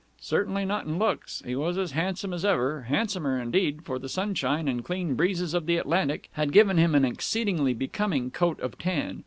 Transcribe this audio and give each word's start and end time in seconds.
Certainly 0.19 0.65
not 0.65 0.87
in 0.87 0.97
looks. 0.97 1.43
He 1.45 1.55
was 1.55 1.77
as 1.77 1.91
handsome 1.91 2.33
as 2.33 2.43
ever 2.43 2.87
handsomer, 2.89 3.39
indeed, 3.39 3.83
for 3.83 3.99
the 3.99 4.09
sunshine 4.09 4.67
and 4.67 4.83
clean 4.83 5.13
breezes 5.13 5.53
of 5.53 5.67
the 5.67 5.77
Atlantic 5.77 6.27
had 6.31 6.51
given 6.51 6.77
him 6.79 6.95
an 6.95 7.05
exceedingly 7.05 7.75
becoming 7.75 8.31
coat 8.31 8.59
of 8.61 8.79
tan. 8.79 9.19